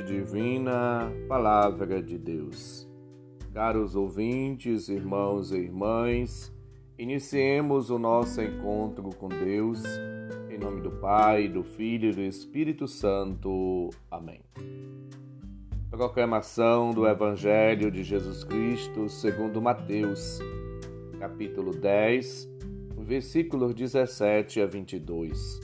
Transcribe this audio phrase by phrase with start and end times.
[0.00, 2.88] Divina, Palavra de Deus.
[3.52, 6.50] Caros ouvintes, irmãos e irmãs,
[6.96, 9.82] iniciemos o nosso encontro com Deus,
[10.48, 13.90] em nome do Pai, do Filho e do Espírito Santo.
[14.10, 14.40] Amém.
[15.90, 20.38] Proclamação do Evangelho de Jesus Cristo segundo Mateus,
[21.18, 22.48] capítulo 10,
[22.96, 25.60] versículos 17 a 22.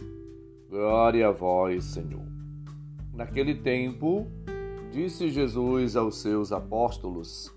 [0.69, 2.38] Glória a vós, Senhor.
[3.19, 4.29] Naquele tempo,
[4.93, 7.53] disse Jesus aos seus apóstolos: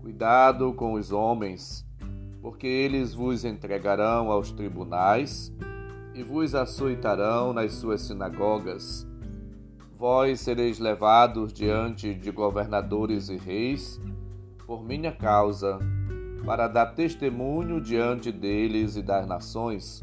[0.00, 1.84] Cuidado com os homens,
[2.40, 5.52] porque eles vos entregarão aos tribunais
[6.14, 9.04] e vos açoitarão nas suas sinagogas.
[9.98, 14.00] Vós sereis levados diante de governadores e reis
[14.68, 15.80] por minha causa,
[16.46, 20.00] para dar testemunho diante deles e das nações.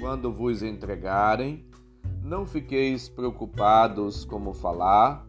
[0.00, 1.62] Quando vos entregarem,
[2.24, 5.26] não fiqueis preocupados como falar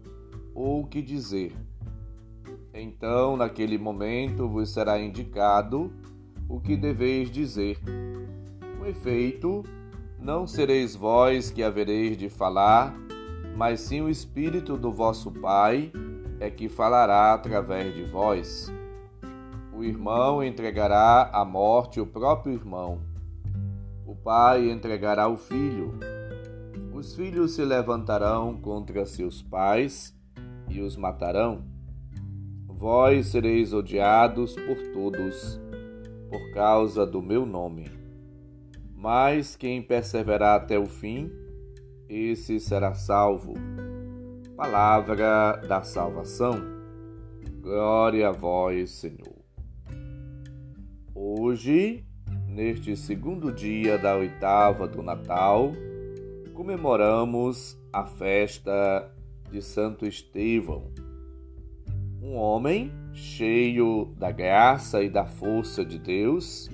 [0.54, 1.54] ou o que dizer.
[2.74, 5.92] Então, naquele momento, vos será indicado
[6.48, 7.78] o que deveis dizer.
[8.78, 9.62] Com efeito,
[10.18, 12.96] não sereis vós que havereis de falar,
[13.58, 15.92] mas sim o Espírito do vosso Pai
[16.40, 18.72] é que falará através de vós.
[19.74, 23.02] O irmão entregará à morte o próprio irmão.
[24.06, 26.00] O pai entregará o filho
[26.96, 30.18] os filhos se levantarão contra seus pais
[30.70, 31.66] e os matarão.
[32.66, 35.60] Vós sereis odiados por todos,
[36.30, 37.92] por causa do meu nome.
[38.96, 41.30] Mas quem perseverar até o fim,
[42.08, 43.54] esse será salvo.
[44.56, 46.62] Palavra da salvação.
[47.62, 49.36] Glória a vós, Senhor.
[51.14, 52.06] Hoje,
[52.48, 55.74] neste segundo dia da oitava do Natal,
[56.66, 59.08] comemoramos a festa
[59.52, 60.92] de Santo Estevão,
[62.20, 66.68] um homem cheio da graça e da força de Deus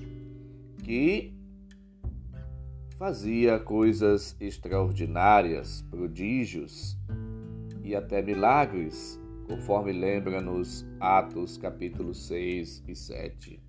[0.82, 1.34] que
[2.98, 6.98] fazia coisas extraordinárias, prodígios
[7.84, 13.62] e até milagres, conforme lembra-nos Atos capítulo 6 e 7.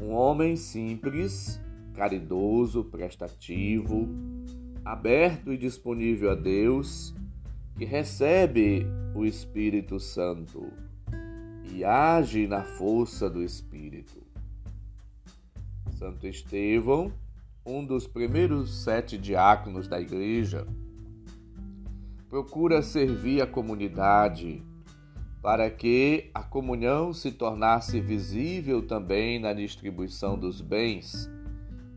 [0.00, 1.60] Um homem simples,
[1.94, 4.08] caridoso, prestativo,
[4.86, 7.12] aberto e disponível a Deus,
[7.76, 8.86] que recebe
[9.16, 10.72] o Espírito Santo
[11.72, 14.24] e age na força do Espírito.
[15.90, 17.12] Santo Estevão,
[17.66, 20.64] um dos primeiros sete diáconos da igreja,
[22.28, 24.62] procura servir a comunidade
[25.42, 31.28] para que a comunhão se tornasse visível também na distribuição dos bens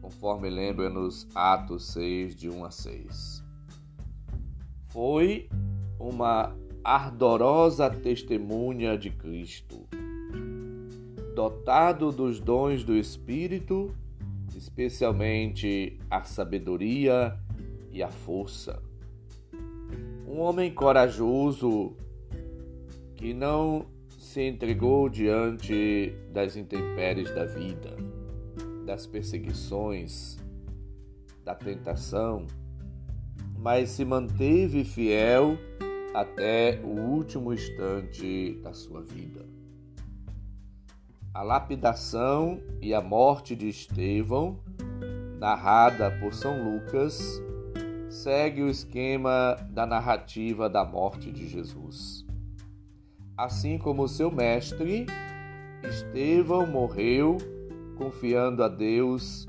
[0.10, 3.44] conforme lembra-nos Atos 6, de 1 a 6.
[4.88, 5.48] Foi
[6.00, 9.88] uma ardorosa testemunha de Cristo,
[11.36, 13.96] dotado dos dons do Espírito,
[14.56, 17.38] especialmente a sabedoria
[17.92, 18.82] e a força.
[20.28, 21.96] Um homem corajoso
[23.16, 23.86] que não
[24.18, 28.09] se entregou diante das intempéries da vida
[28.90, 30.36] das perseguições,
[31.46, 32.48] da tentação,
[33.56, 35.60] mas se manteve fiel
[36.12, 39.46] até o último instante da sua vida.
[41.32, 44.60] A lapidação e a morte de Estevão,
[45.38, 47.40] narrada por São Lucas,
[48.10, 52.26] segue o esquema da narrativa da morte de Jesus.
[53.38, 55.06] Assim como seu mestre,
[55.84, 57.38] Estevão morreu
[58.00, 59.46] confiando a Deus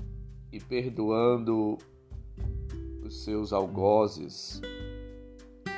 [0.52, 1.78] e perdoando
[3.00, 4.60] os seus algozes.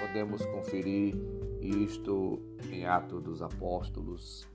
[0.01, 1.15] Podemos conferir
[1.61, 2.41] isto
[2.73, 4.49] em Atos dos Apóstolos.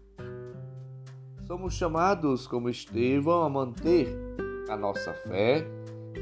[1.45, 4.09] Somos chamados, como Estevão, a manter
[4.67, 5.63] a nossa fé,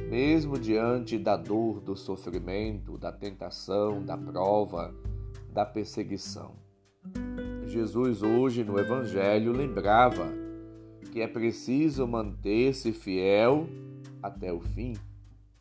[0.09, 4.94] mesmo diante da dor, do sofrimento, da tentação, da prova,
[5.50, 6.51] da perseguição.
[7.65, 10.44] Jesus, hoje no Evangelho, lembrava
[11.12, 13.68] que é preciso manter-se fiel
[14.22, 14.96] até o fim,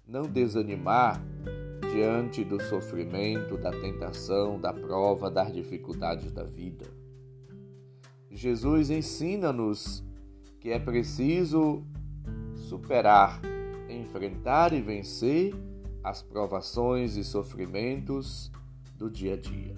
[0.07, 1.23] não desanimar
[1.93, 6.87] diante do sofrimento, da tentação, da prova, das dificuldades da vida.
[8.31, 10.03] Jesus ensina-nos
[10.59, 11.85] que é preciso
[12.57, 13.41] superar,
[13.89, 15.55] enfrentar e vencer
[16.03, 18.51] as provações e sofrimentos
[18.97, 19.77] do dia a dia,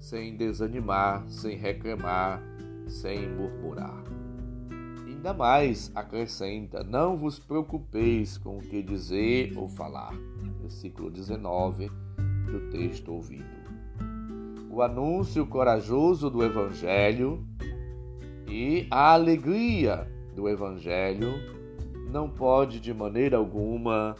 [0.00, 2.42] sem desanimar, sem reclamar,
[2.86, 4.17] sem murmurar.
[5.18, 10.14] Ainda mais acrescenta: Não vos preocupeis com o que dizer ou falar.
[10.60, 11.90] Versículo 19
[12.46, 13.58] do texto ouvido.
[14.70, 17.44] O anúncio corajoso do Evangelho
[18.46, 21.32] e a alegria do Evangelho
[22.12, 24.14] não pode de maneira alguma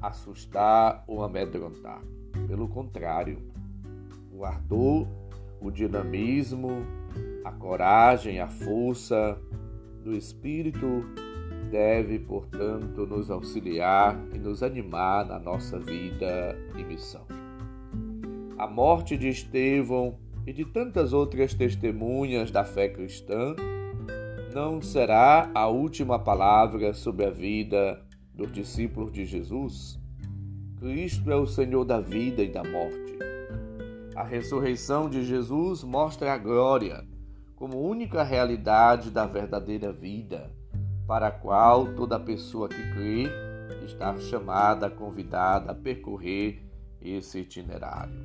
[0.00, 2.00] assustar ou amedrontar.
[2.46, 3.38] Pelo contrário,
[4.32, 5.06] o ardor,
[5.60, 6.86] o dinamismo,
[7.44, 9.38] a coragem, a força
[10.02, 11.04] do Espírito
[11.70, 17.24] deve, portanto, nos auxiliar e nos animar na nossa vida e missão.
[18.58, 23.54] A morte de Estevão e de tantas outras testemunhas da fé cristã
[24.52, 28.00] não será a última palavra sobre a vida
[28.34, 29.98] dos discípulos de Jesus?
[30.78, 33.18] Cristo é o Senhor da vida e da morte.
[34.14, 37.04] A ressurreição de Jesus mostra a glória
[37.62, 40.50] como única realidade da verdadeira vida
[41.06, 43.28] para a qual toda pessoa que crê
[43.84, 46.60] está chamada, convidada a percorrer
[47.00, 48.18] esse itinerário.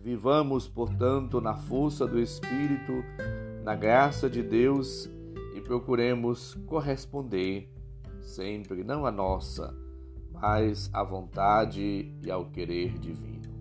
[0.00, 2.92] Vivamos, portanto, na força do Espírito,
[3.64, 5.10] na graça de Deus
[5.56, 7.68] e procuremos corresponder
[8.20, 9.74] sempre, não a nossa,
[10.30, 13.52] mas à vontade e ao querer divino.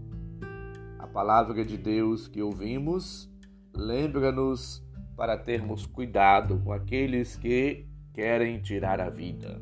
[0.99, 3.32] A palavra de Deus que ouvimos
[3.75, 4.83] lembra-nos
[5.15, 9.61] para termos cuidado com aqueles que querem tirar a vida.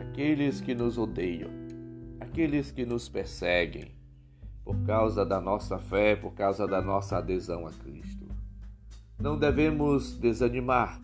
[0.00, 1.50] Aqueles que nos odeiam,
[2.20, 3.94] aqueles que nos perseguem
[4.64, 8.26] por causa da nossa fé, por causa da nossa adesão a Cristo.
[9.18, 11.00] Não devemos desanimar,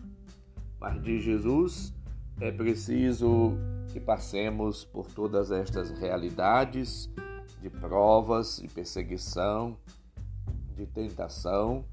[0.79, 1.93] mas de Jesus
[2.39, 3.57] é preciso
[3.91, 7.09] que passemos por todas estas realidades
[7.61, 9.77] de provas, de perseguição,
[10.77, 11.83] de tentação,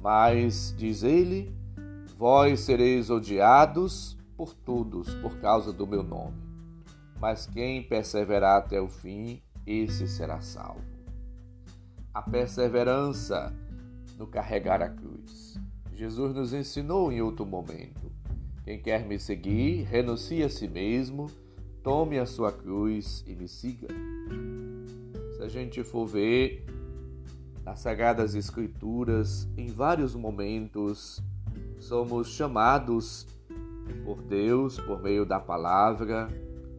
[0.00, 1.54] mas, diz ele,
[2.16, 6.38] Vós sereis odiados por todos por causa do meu nome,
[7.20, 10.80] mas quem perseverar até o fim, esse será salvo.
[12.14, 13.54] A perseverança
[14.16, 15.60] no carregar a cruz.
[15.92, 18.10] Jesus nos ensinou em outro momento:
[18.64, 21.26] quem quer me seguir, renuncie a si mesmo,
[21.82, 23.88] tome a sua cruz e me siga.
[25.36, 26.64] Se a gente for ver
[27.66, 31.20] nas Sagradas Escrituras, em vários momentos,
[31.80, 33.26] somos chamados
[34.04, 36.28] por Deus, por meio da palavra,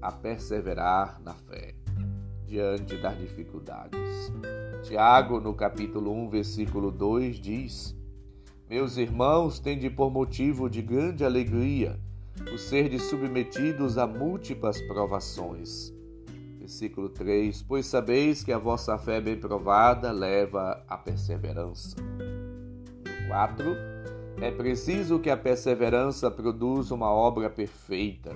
[0.02, 1.76] a perseverar na fé
[2.46, 4.32] diante das dificuldades.
[4.84, 7.94] Tiago, no capítulo 1, versículo 2, diz:
[8.70, 12.00] Meus irmãos, tende por motivo de grande alegria
[12.54, 15.97] o ser de submetidos a múltiplas provações.
[16.68, 21.96] Versículo 3: Pois sabeis que a vossa fé bem provada leva à perseverança.
[22.02, 23.64] No 4,
[24.42, 28.36] é preciso que a perseverança produza uma obra perfeita,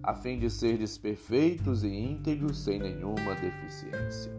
[0.00, 4.32] a fim de ser perfeitos e íntegros sem nenhuma deficiência.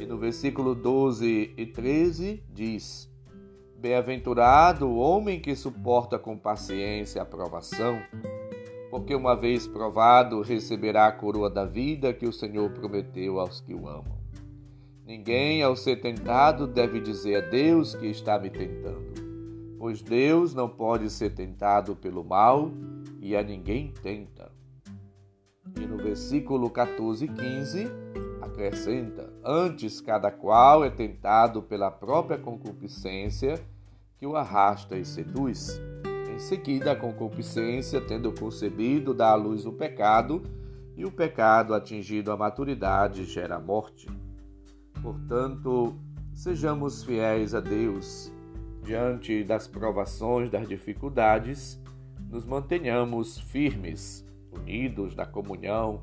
[0.00, 3.10] E no versículo 12 e 13 diz:
[3.80, 7.98] Bem-aventurado o homem que suporta com paciência a provação,
[8.98, 13.74] porque uma vez provado receberá a coroa da vida que o Senhor prometeu aos que
[13.74, 14.16] o amam.
[15.04, 19.26] Ninguém, ao ser tentado, deve dizer a Deus que está me tentando
[19.78, 22.70] pois Deus não pode ser tentado pelo mal
[23.20, 24.50] e a ninguém tenta.
[25.78, 27.86] E no versículo 14 e 15
[28.40, 33.60] acrescenta: Antes cada qual é tentado pela própria concupiscência
[34.18, 35.80] que o arrasta e seduz.
[36.36, 40.42] Em seguida, a concupiscência, tendo concebido, dá à luz o pecado,
[40.94, 44.06] e o pecado, atingido a maturidade, gera morte.
[45.02, 45.96] Portanto,
[46.34, 48.30] sejamos fiéis a Deus
[48.82, 51.82] diante das provações, das dificuldades,
[52.28, 56.02] nos mantenhamos firmes, unidos na comunhão,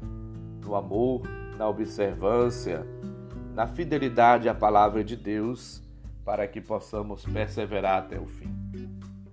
[0.66, 1.22] no amor,
[1.60, 2.84] na observância,
[3.54, 5.84] na fidelidade à palavra de Deus,
[6.26, 8.52] para que possamos perseverar até o fim.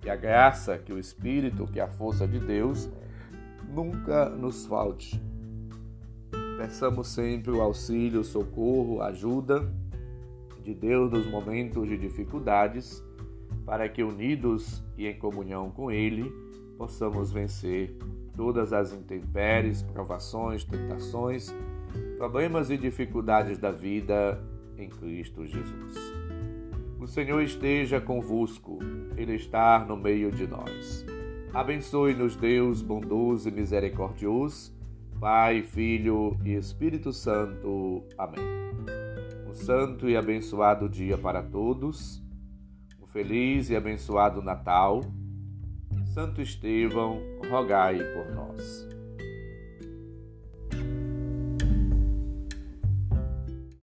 [0.01, 2.89] Que a graça, que o Espírito, que a força de Deus
[3.69, 5.21] nunca nos falte.
[6.57, 9.71] Peçamos sempre o auxílio, o socorro, a ajuda
[10.63, 13.03] de Deus nos momentos de dificuldades
[13.65, 16.31] para que, unidos e em comunhão com Ele,
[16.77, 17.95] possamos vencer
[18.35, 21.53] todas as intempéries, provações, tentações,
[22.17, 24.41] problemas e dificuldades da vida
[24.77, 26.20] em Cristo Jesus.
[27.11, 28.79] Senhor esteja convosco,
[29.15, 31.05] Ele está no meio de nós.
[31.53, 34.73] Abençoe-nos, Deus bondoso e misericordioso,
[35.19, 38.03] Pai, Filho e Espírito Santo.
[38.17, 38.43] Amém.
[39.47, 42.21] Um santo e abençoado dia para todos
[43.11, 45.01] feliz e abençoado Natal.
[46.13, 48.90] Santo Estevão, rogai por nós.